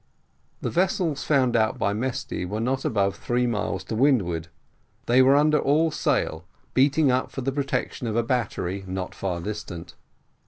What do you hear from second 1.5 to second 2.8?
out by Mesty were